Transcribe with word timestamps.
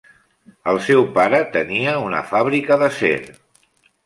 El 0.71 0.79
seu 0.85 1.05
pare 1.17 1.41
tenia 1.57 1.93
una 2.07 2.23
fàbrica 2.33 2.79
d'acer. 2.85 3.15